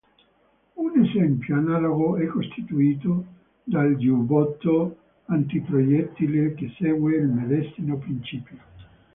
Un 0.77 1.05
esempio 1.05 1.57
analogo 1.57 2.17
è 2.17 2.25
costituito 2.25 3.23
dal 3.63 3.95
giubbotto 3.97 4.97
antiproiettile 5.25 6.55
che 6.55 6.73
segue 6.79 7.17
il 7.17 7.27
medesimo 7.27 7.99
principio. 7.99 8.57